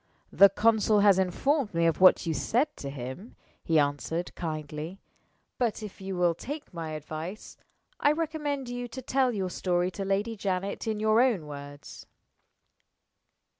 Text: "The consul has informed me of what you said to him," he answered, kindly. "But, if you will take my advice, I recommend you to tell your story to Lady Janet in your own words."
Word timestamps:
"The 0.31 0.49
consul 0.49 1.01
has 1.01 1.19
informed 1.19 1.75
me 1.75 1.85
of 1.85 2.01
what 2.01 2.25
you 2.25 2.33
said 2.33 2.75
to 2.77 2.89
him," 2.89 3.35
he 3.63 3.77
answered, 3.77 4.33
kindly. 4.33 4.99
"But, 5.59 5.83
if 5.83 6.01
you 6.01 6.17
will 6.17 6.33
take 6.33 6.73
my 6.73 6.93
advice, 6.93 7.55
I 7.99 8.11
recommend 8.11 8.67
you 8.67 8.87
to 8.87 9.01
tell 9.03 9.31
your 9.31 9.51
story 9.51 9.91
to 9.91 10.03
Lady 10.03 10.35
Janet 10.35 10.87
in 10.87 10.99
your 10.99 11.21
own 11.21 11.45
words." 11.45 12.07